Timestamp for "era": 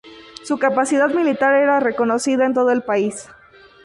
1.53-1.79